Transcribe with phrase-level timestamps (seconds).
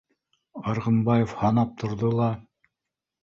[0.71, 2.31] Арғынбаев һанап торҙо ла: